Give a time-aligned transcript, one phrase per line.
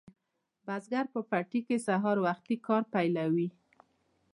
[0.65, 3.49] بزګر په پټي کې سهار وختي کار پیلوي.